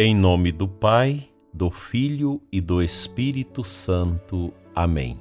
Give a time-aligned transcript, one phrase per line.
[0.00, 4.54] Em nome do Pai, do Filho e do Espírito Santo.
[4.72, 5.18] Amém.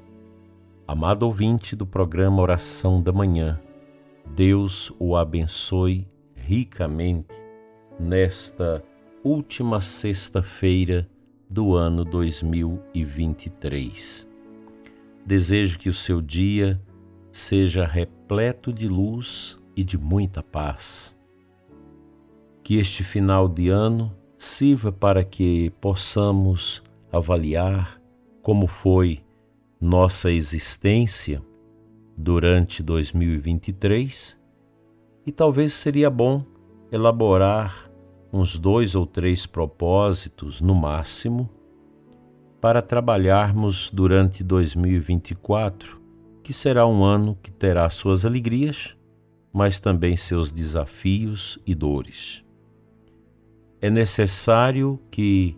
[0.87, 3.59] Amado ouvinte do programa Oração da Manhã,
[4.35, 7.33] Deus o abençoe ricamente
[7.99, 8.83] nesta
[9.23, 11.09] última sexta-feira
[11.49, 14.27] do ano 2023.
[15.25, 16.79] Desejo que o seu dia
[17.31, 21.17] seja repleto de luz e de muita paz.
[22.63, 27.99] Que este final de ano sirva para que possamos avaliar
[28.41, 29.19] como foi
[29.81, 31.41] nossa existência
[32.15, 34.37] durante 2023
[35.25, 36.43] e talvez seria bom
[36.91, 37.91] elaborar
[38.31, 41.49] uns dois ou três propósitos no máximo
[42.61, 46.01] para trabalharmos durante 2024,
[46.43, 48.95] que será um ano que terá suas alegrias,
[49.53, 52.46] mas também seus desafios e dores
[53.81, 55.57] é necessário que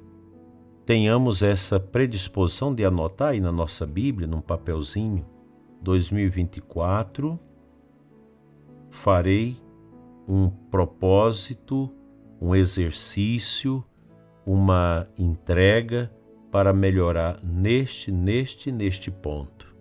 [0.85, 5.25] tenhamos essa predisposição de anotar aí na nossa Bíblia, num papelzinho,
[5.81, 7.39] 2024,
[8.89, 9.55] farei
[10.27, 11.89] um propósito,
[12.41, 13.83] um exercício,
[14.45, 16.11] uma entrega
[16.51, 19.75] para melhorar neste, neste, neste ponto.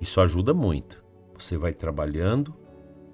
[0.00, 1.02] Isso ajuda muito.
[1.36, 2.54] Você vai trabalhando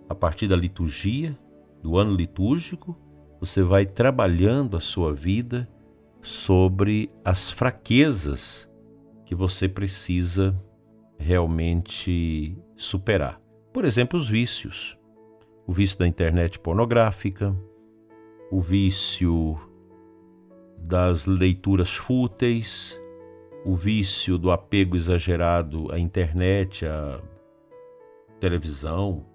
[0.08, 1.38] a partir da liturgia,
[1.82, 2.97] do ano litúrgico,
[3.45, 5.69] você vai trabalhando a sua vida
[6.23, 8.67] sobre as fraquezas
[9.27, 10.59] que você precisa
[11.19, 13.39] realmente superar.
[13.70, 14.98] Por exemplo, os vícios.
[15.67, 17.55] O vício da internet pornográfica,
[18.50, 19.59] o vício
[20.78, 22.98] das leituras fúteis,
[23.62, 27.20] o vício do apego exagerado à internet, à
[28.41, 29.27] televisão,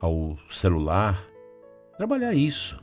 [0.00, 1.33] ao celular
[1.96, 2.82] trabalhar isso.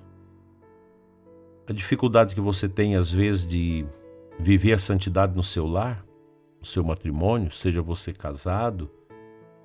[1.67, 3.85] A dificuldade que você tem, às vezes, de
[4.39, 6.05] viver a santidade no seu lar,
[6.59, 8.89] no seu matrimônio, seja você casado,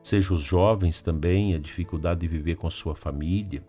[0.03, 3.65] seja os jovens também, a dificuldade de viver com a sua família,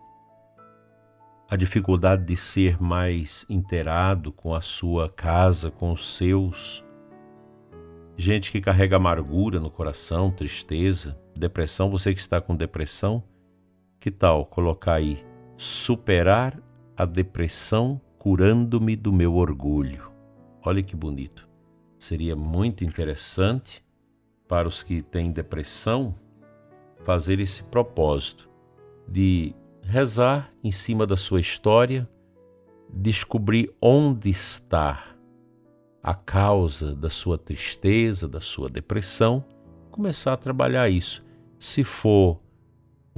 [1.50, 6.84] a dificuldade de ser mais inteirado com a sua casa, com os seus.
[8.16, 13.22] Gente que carrega amargura no coração, tristeza, depressão, você que está com depressão,
[13.98, 15.24] que tal colocar aí
[15.58, 16.56] superar
[16.96, 20.10] a depressão curando-me do meu orgulho.
[20.64, 21.48] Olha que bonito.
[21.98, 23.84] Seria muito interessante
[24.46, 26.14] para os que têm depressão
[27.04, 28.48] fazer esse propósito
[29.06, 29.52] de
[29.82, 32.08] rezar em cima da sua história,
[32.88, 35.16] descobrir onde está
[36.00, 39.44] a causa da sua tristeza, da sua depressão,
[39.90, 41.24] começar a trabalhar isso.
[41.58, 42.40] Se for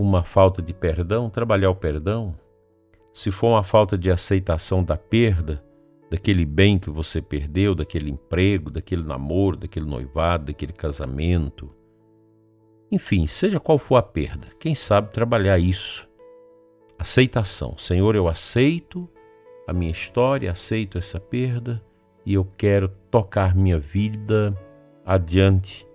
[0.01, 2.35] uma falta de perdão, trabalhar o perdão.
[3.13, 5.63] Se for uma falta de aceitação da perda,
[6.11, 11.71] daquele bem que você perdeu, daquele emprego, daquele namoro, daquele noivado, daquele casamento.
[12.91, 16.09] Enfim, seja qual for a perda, quem sabe trabalhar isso.
[16.99, 17.77] Aceitação.
[17.77, 19.07] Senhor, eu aceito
[19.69, 21.83] a minha história, aceito essa perda
[22.25, 24.57] e eu quero tocar minha vida
[25.05, 25.87] adiante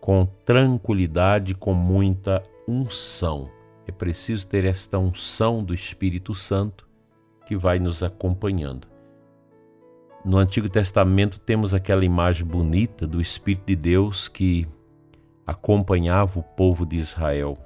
[0.00, 3.50] com tranquilidade, com muita unção.
[3.86, 6.88] É preciso ter esta unção do Espírito Santo
[7.46, 8.86] que vai nos acompanhando.
[10.24, 14.68] No Antigo Testamento temos aquela imagem bonita do Espírito de Deus que
[15.44, 17.58] acompanhava o povo de Israel.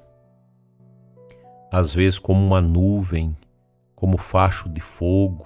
[1.71, 3.37] Às vezes como uma nuvem,
[3.95, 5.45] como facho de fogo,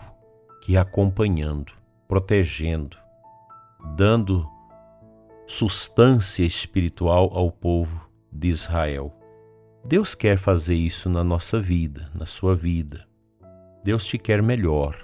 [0.62, 1.74] que acompanhando,
[2.08, 2.96] protegendo,
[3.96, 4.48] dando
[5.48, 9.14] substância espiritual ao povo de Israel.
[9.84, 13.08] Deus quer fazer isso na nossa vida, na sua vida.
[13.84, 14.96] Deus te quer melhor.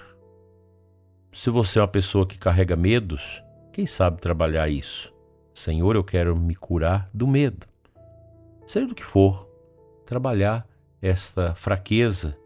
[1.33, 3.43] Se você é uma pessoa que carrega medos,
[3.73, 5.11] quem sabe trabalhar isso?
[5.53, 7.65] Senhor, eu quero me curar do medo.
[8.67, 9.49] Seja do que for,
[10.05, 10.67] trabalhar
[11.01, 12.37] esta fraqueza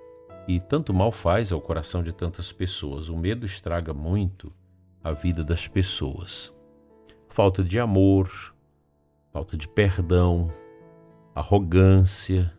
[0.48, 3.10] e tanto mal faz ao coração de tantas pessoas.
[3.10, 4.54] O medo estraga muito
[5.04, 6.54] a vida das pessoas.
[7.28, 8.56] Falta de amor,
[9.34, 10.52] falta de perdão,
[11.34, 12.54] arrogância,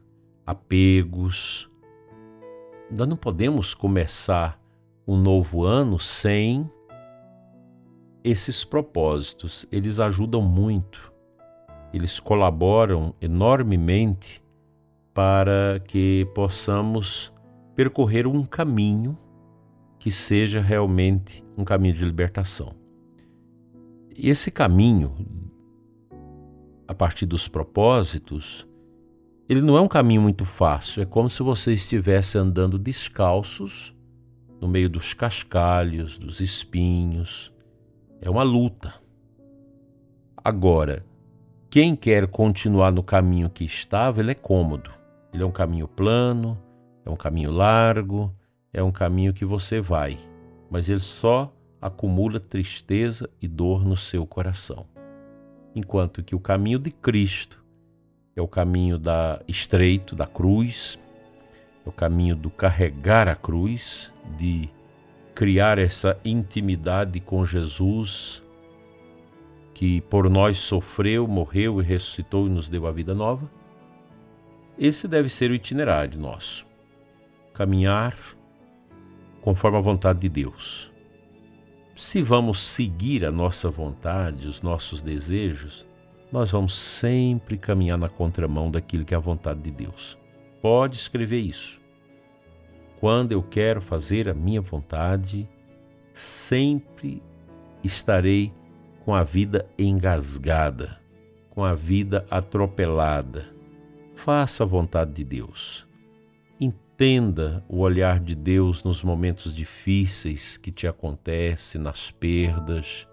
[0.47, 1.71] apegos.
[2.91, 4.61] Nós não podemos começar
[5.07, 6.71] um novo ano sem
[8.25, 9.67] esses propósitos.
[9.71, 11.13] Eles ajudam muito,
[11.93, 14.43] eles colaboram enormemente
[15.15, 17.33] para que possamos
[17.75, 19.17] percorrer um caminho
[19.99, 22.75] que seja realmente um caminho de libertação.
[24.17, 25.15] Esse caminho
[26.87, 28.67] a partir dos propósitos,
[29.49, 31.03] ele não é um caminho muito fácil.
[31.03, 33.95] É como se você estivesse andando descalços
[34.61, 37.53] no meio dos cascalhos, dos espinhos.
[38.21, 38.95] É uma luta.
[40.37, 41.05] Agora,
[41.69, 44.91] quem quer continuar no caminho que estava, ele é cômodo.
[45.33, 46.59] Ele é um caminho plano,
[47.05, 48.35] é um caminho largo,
[48.73, 50.19] é um caminho que você vai,
[50.71, 54.87] mas ele só acumula tristeza e dor no seu coração.
[55.75, 57.63] Enquanto que o caminho de Cristo
[58.37, 60.99] é o caminho da estreito da cruz,
[61.85, 64.69] é o caminho do carregar a cruz, de
[65.35, 68.43] criar essa intimidade com Jesus,
[69.73, 73.51] que por nós sofreu, morreu e ressuscitou e nos deu a vida nova.
[74.79, 76.67] Esse deve ser o itinerário nosso.
[77.55, 78.17] Caminhar
[79.41, 80.92] conforme a vontade de Deus.
[81.97, 85.87] Se vamos seguir a nossa vontade, os nossos desejos,
[86.33, 90.17] nós vamos sempre caminhar na contramão daquilo que é a vontade de Deus.
[90.63, 91.81] Pode escrever isso.
[92.99, 95.49] Quando eu quero fazer a minha vontade,
[96.13, 97.23] sempre
[97.85, 98.53] estarei
[99.05, 100.99] com a vida engasgada,
[101.51, 103.47] com a vida atropelada.
[104.15, 105.87] Faça a vontade de Deus.
[107.05, 113.09] Entenda o olhar de Deus nos momentos difíceis que te acontecem, nas perdas.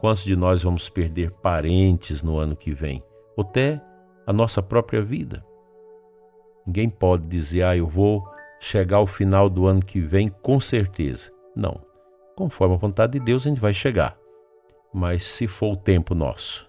[0.00, 3.04] Quantos de nós vamos perder parentes no ano que vem?
[3.36, 3.80] Ou até
[4.26, 5.46] a nossa própria vida.
[6.66, 8.28] Ninguém pode dizer, ah, eu vou
[8.58, 11.30] chegar ao final do ano que vem com certeza.
[11.54, 11.80] Não.
[12.34, 14.18] Conforme a vontade de Deus, a gente vai chegar.
[14.92, 16.68] Mas se for o tempo nosso,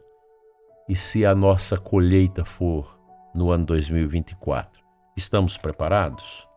[0.87, 2.99] e se a nossa colheita for
[3.33, 4.79] no ano 2024,
[5.17, 6.50] estamos preparados?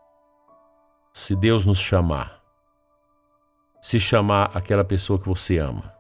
[1.17, 2.43] Se Deus nos chamar,
[3.81, 5.95] se chamar aquela pessoa que você ama,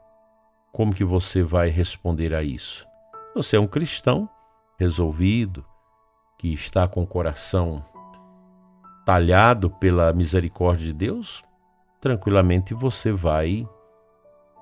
[0.73, 2.85] como que você vai responder a isso?
[3.33, 4.29] Você é um cristão
[4.77, 5.65] resolvido,
[6.37, 7.83] que está com o coração
[9.07, 11.41] talhado pela misericórdia de Deus,
[12.01, 13.65] tranquilamente você vai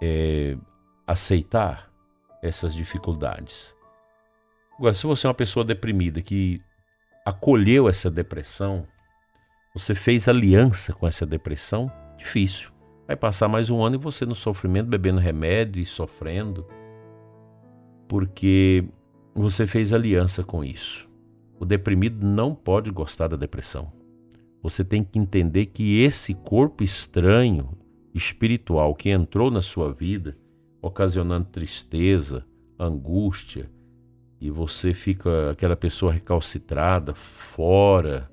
[0.02, 0.54] é,
[1.06, 1.90] aceitar
[2.42, 3.74] essas dificuldades.
[4.78, 6.60] Agora, se você é uma pessoa deprimida que
[7.24, 8.86] acolheu essa depressão,
[9.74, 12.70] você fez aliança com essa depressão, difícil.
[13.06, 16.66] Vai passar mais um ano e você no sofrimento, bebendo remédio e sofrendo,
[18.06, 18.84] porque
[19.34, 21.08] você fez aliança com isso.
[21.58, 23.90] O deprimido não pode gostar da depressão.
[24.62, 27.70] Você tem que entender que esse corpo estranho,
[28.14, 30.36] espiritual, que entrou na sua vida,
[30.82, 32.44] ocasionando tristeza,
[32.78, 33.70] angústia,
[34.40, 38.31] e você fica aquela pessoa recalcitrada, fora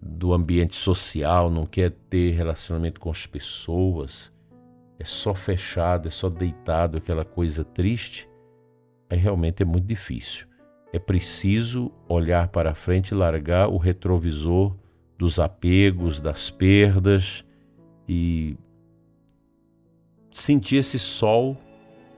[0.00, 4.32] do ambiente social, não quer ter relacionamento com as pessoas,
[4.98, 8.28] é só fechado, é só deitado, aquela coisa triste,
[9.10, 10.46] aí realmente é muito difícil.
[10.92, 14.74] É preciso olhar para frente e largar o retrovisor
[15.18, 17.44] dos apegos, das perdas
[18.08, 18.56] e
[20.30, 21.56] sentir esse sol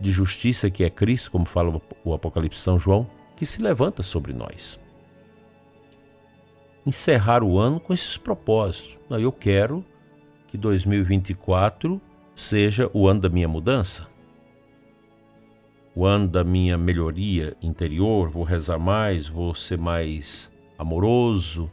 [0.01, 4.33] de justiça que é Cristo, como fala o Apocalipse São João, que se levanta sobre
[4.33, 4.79] nós
[6.89, 8.97] encerrar o ano com esses propósitos.
[9.11, 9.85] Eu quero
[10.49, 12.01] que 2024
[12.35, 14.09] seja o ano da minha mudança,
[15.95, 18.31] o ano da minha melhoria interior.
[18.31, 21.71] Vou rezar mais, vou ser mais amoroso,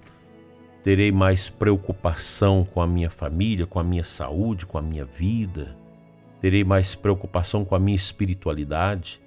[0.83, 5.77] terei mais preocupação com a minha família, com a minha saúde, com a minha vida,
[6.41, 9.21] terei mais preocupação com a minha espiritualidade.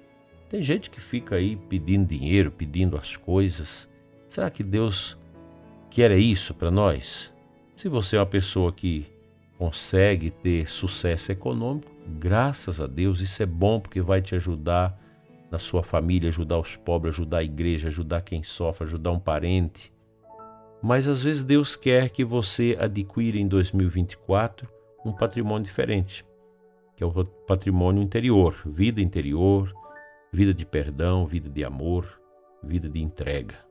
[0.49, 3.89] Tem gente que fica aí pedindo dinheiro, pedindo as coisas.
[4.27, 5.17] Será que Deus
[5.89, 7.33] que era isso para nós?
[7.75, 9.07] Se você é uma pessoa que
[9.57, 14.97] consegue ter sucesso econômico, graças a Deus, isso é bom porque vai te ajudar
[15.51, 19.91] na sua família, ajudar os pobres, ajudar a igreja, ajudar quem sofre, ajudar um parente.
[20.81, 24.69] Mas às vezes Deus quer que você adquira em 2024
[25.05, 26.25] um patrimônio diferente,
[26.95, 27.11] que é o
[27.47, 29.73] patrimônio interior, vida interior,
[30.31, 32.05] vida de perdão, vida de amor,
[32.63, 33.68] vida de entrega.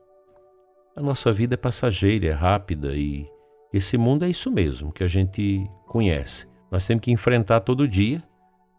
[0.99, 3.25] A nossa vida é passageira, é rápida e
[3.71, 6.45] esse mundo é isso mesmo que a gente conhece.
[6.69, 8.21] Nós temos que enfrentar todo dia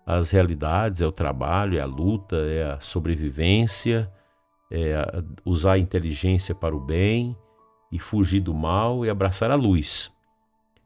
[0.05, 4.13] as realidades, é o trabalho, é a luta, é a sobrevivência,
[4.71, 4.93] é
[5.47, 7.35] usar a inteligência para o bem
[7.91, 10.13] e fugir do mal e abraçar a luz.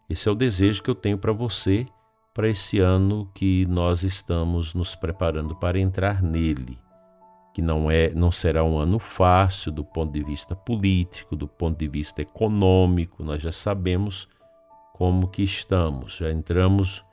[0.09, 1.85] Esse é o desejo que eu tenho para você
[2.33, 6.84] para esse ano que nós estamos nos preparando para entrar nele
[7.55, 11.79] que não é, não será um ano fácil do ponto de vista político, do ponto
[11.79, 13.23] de vista econômico.
[13.23, 14.29] Nós já sabemos
[14.93, 16.17] como que estamos.
[16.17, 17.05] Já entramos,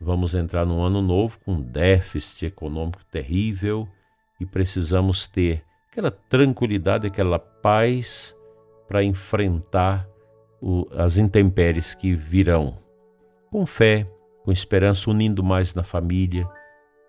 [0.00, 3.86] vamos entrar num ano novo com um déficit econômico terrível
[4.40, 8.34] e precisamos ter aquela tranquilidade, aquela paz
[8.88, 10.08] para enfrentar
[10.58, 12.78] o, as intempéries que virão.
[13.50, 14.10] com fé,
[14.42, 16.48] com esperança, unindo mais na família.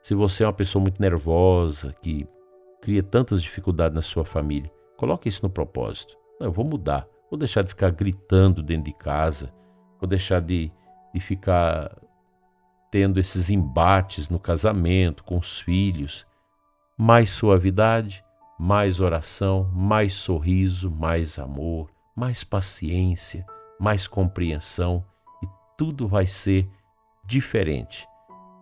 [0.01, 2.27] Se você é uma pessoa muito nervosa, que
[2.87, 6.15] cria tantas dificuldades na sua família, coloque isso no propósito.
[6.39, 9.53] Não, eu vou mudar, vou deixar de ficar gritando dentro de casa,
[9.99, 10.71] vou deixar de,
[11.13, 11.93] de ficar
[12.89, 16.25] tendo esses embates no casamento, com os filhos.
[16.97, 18.23] Mais suavidade,
[18.57, 23.45] mais oração, mais sorriso, mais amor, mais paciência,
[23.77, 25.03] mais compreensão
[25.43, 26.69] e tudo vai ser
[27.25, 28.07] diferente.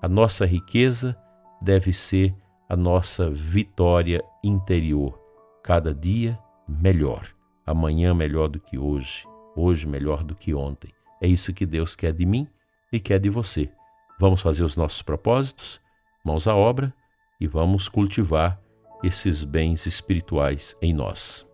[0.01, 1.15] A nossa riqueza
[1.61, 2.35] deve ser
[2.67, 5.19] a nossa vitória interior.
[5.63, 7.27] Cada dia melhor.
[7.65, 9.25] Amanhã melhor do que hoje.
[9.55, 10.91] Hoje melhor do que ontem.
[11.21, 12.47] É isso que Deus quer de mim
[12.91, 13.71] e quer de você.
[14.19, 15.81] Vamos fazer os nossos propósitos,
[16.23, 16.93] mãos à obra
[17.39, 18.59] e vamos cultivar
[19.03, 21.44] esses bens espirituais em nós.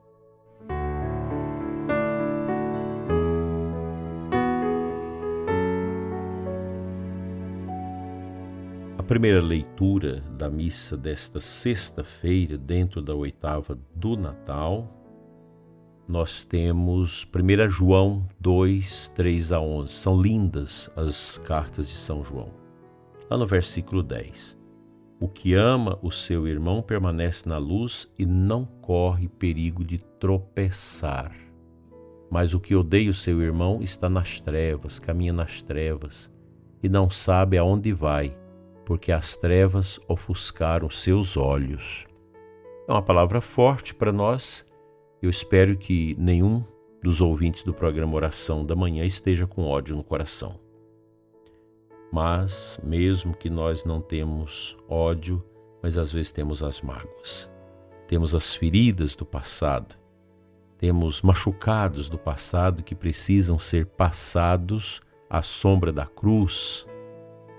[9.12, 14.88] Primeira leitura da missa desta sexta-feira, dentro da oitava do Natal,
[16.08, 19.92] nós temos 1 João 2, 3 a 11.
[19.92, 22.54] São lindas as cartas de São João.
[23.30, 24.58] Lá no versículo 10.
[25.20, 31.36] O que ama o seu irmão permanece na luz e não corre perigo de tropeçar.
[32.30, 36.32] Mas o que odeia o seu irmão está nas trevas, caminha nas trevas,
[36.82, 38.40] e não sabe aonde vai,
[38.92, 42.06] porque as trevas ofuscaram seus olhos.
[42.86, 44.66] É uma palavra forte para nós.
[45.22, 46.62] Eu espero que nenhum
[47.02, 50.60] dos ouvintes do programa Oração da Manhã esteja com ódio no coração.
[52.12, 55.42] Mas, mesmo que nós não temos ódio,
[55.82, 57.50] mas às vezes temos as mágoas,
[58.10, 59.96] temos as feridas do passado,
[60.78, 66.86] temos machucados do passado que precisam ser passados à sombra da cruz,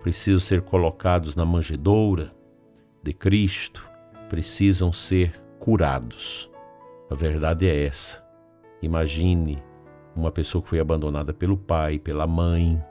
[0.02, 2.35] precisam ser colocados na manjedoura
[3.02, 3.88] de Cristo,
[4.28, 6.50] precisam ser curados.
[7.09, 8.23] A verdade é essa.
[8.82, 9.62] Imagine
[10.14, 12.82] uma pessoa que foi abandonada pelo pai, pela mãe,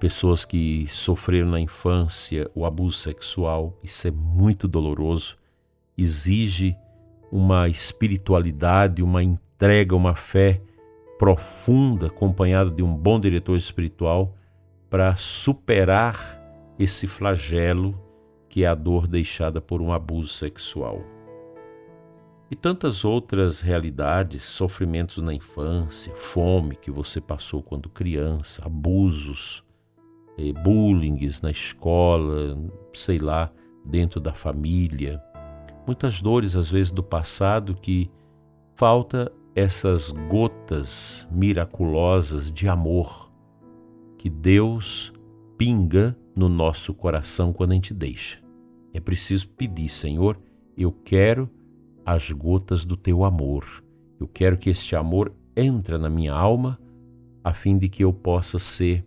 [0.00, 5.36] pessoas que sofreram na infância o abuso sexual, isso é muito doloroso,
[5.96, 6.76] exige
[7.30, 10.60] uma espiritualidade, uma entrega, uma fé
[11.18, 14.34] profunda, acompanhada de um bom diretor espiritual
[14.94, 16.40] para superar
[16.78, 18.00] esse flagelo
[18.48, 21.02] que é a dor deixada por um abuso sexual.
[22.48, 29.64] E tantas outras realidades, sofrimentos na infância, fome que você passou quando criança, abusos,
[30.38, 32.56] eh, bullying na escola,
[32.92, 33.50] sei lá,
[33.84, 35.20] dentro da família.
[35.84, 38.08] Muitas dores, às vezes, do passado que
[38.76, 43.23] falta essas gotas miraculosas de amor
[44.24, 45.12] que Deus
[45.58, 48.40] pinga no nosso coração quando a gente deixa.
[48.94, 50.40] É preciso pedir, Senhor,
[50.74, 51.46] eu quero
[52.06, 53.84] as gotas do teu amor.
[54.18, 56.80] Eu quero que este amor entre na minha alma
[57.44, 59.04] a fim de que eu possa ser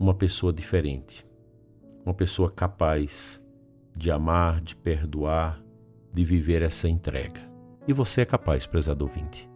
[0.00, 1.24] uma pessoa diferente,
[2.04, 3.40] uma pessoa capaz
[3.94, 5.62] de amar, de perdoar,
[6.12, 7.40] de viver essa entrega.
[7.86, 9.48] E você é capaz, prezado ouvinte.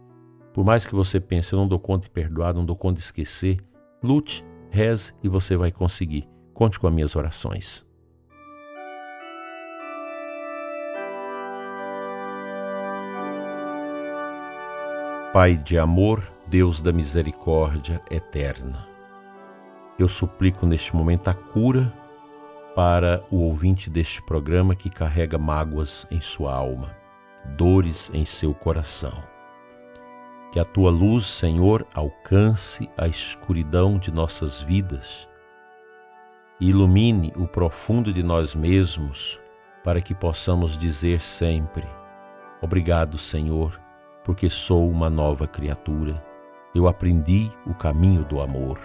[0.53, 3.03] Por mais que você pense, eu não dou conta de perdoar, não dou conta de
[3.03, 3.59] esquecer,
[4.01, 6.27] lute, reze e você vai conseguir.
[6.53, 7.85] Conte com as minhas orações.
[15.33, 18.95] Pai de amor, Deus da misericórdia eterna
[19.97, 21.91] eu suplico neste momento a cura
[22.75, 26.95] para o ouvinte deste programa que carrega mágoas em sua alma,
[27.57, 29.34] dores em seu coração.
[30.55, 35.27] Que a tua luz, Senhor, alcance a escuridão de nossas vidas
[36.61, 39.37] e ilumine o profundo de nós mesmos,
[39.83, 41.85] para que possamos dizer sempre:
[42.61, 43.77] Obrigado, Senhor,
[44.23, 46.23] porque sou uma nova criatura.
[46.73, 48.79] Eu aprendi o caminho do amor.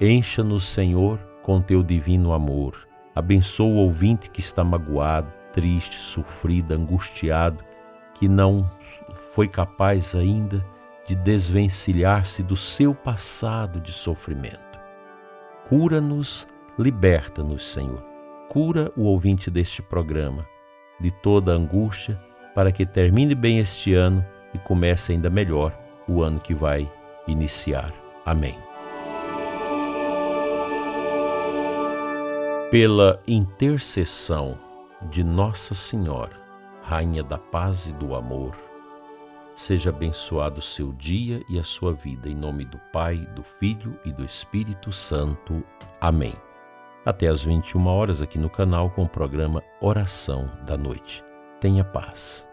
[0.00, 2.88] Encha-nos, Senhor, com teu divino amor.
[3.14, 7.62] Abençoa o ouvinte que está magoado, triste, sofrido, angustiado,
[8.14, 8.68] que não
[9.36, 10.64] foi capaz ainda
[11.06, 14.78] de desvencilhar-se do seu passado de sofrimento.
[15.68, 18.02] Cura-nos, liberta-nos, Senhor.
[18.48, 20.46] Cura o ouvinte deste programa
[20.98, 22.18] de toda angústia,
[22.54, 24.24] para que termine bem este ano
[24.54, 25.78] e comece ainda melhor
[26.08, 26.90] o ano que vai
[27.28, 27.92] iniciar.
[28.24, 28.56] Amém.
[32.70, 34.58] pela intercessão
[35.02, 36.36] de Nossa Senhora,
[36.82, 38.65] Rainha da Paz e do Amor,
[39.56, 43.98] Seja abençoado o seu dia e a sua vida, em nome do Pai, do Filho
[44.04, 45.64] e do Espírito Santo.
[45.98, 46.34] Amém.
[47.06, 51.24] Até às 21 horas aqui no canal com o programa Oração da Noite.
[51.58, 52.46] Tenha paz.